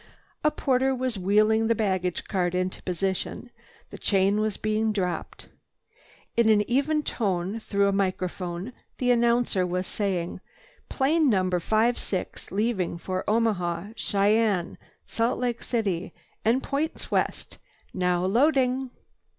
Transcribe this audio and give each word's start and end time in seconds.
A 0.43 0.49
porter 0.49 0.95
was 0.95 1.19
wheeling 1.19 1.67
the 1.67 1.75
baggage 1.75 2.23
cart 2.27 2.55
into 2.55 2.81
position, 2.81 3.51
the 3.91 3.99
chain 3.99 4.39
was 4.39 4.57
being 4.57 4.91
dropped. 4.91 5.47
In 6.35 6.49
an 6.49 6.67
even 6.67 7.03
tone 7.03 7.59
through 7.59 7.87
a 7.87 7.91
microphone 7.91 8.73
the 8.97 9.11
announcer 9.11 9.63
was 9.63 9.85
saying, 9.85 10.41
"Plane 10.89 11.29
No. 11.29 11.47
56 11.51 12.49
leaving 12.51 12.97
for 12.97 13.23
Omaha, 13.29 13.89
Cheyenne, 13.95 14.79
Salt 15.05 15.37
Lake 15.37 15.61
City 15.61 16.15
and 16.43 16.63
points 16.63 17.11
west, 17.11 17.59
now 17.93 18.25
loading." 18.25 18.89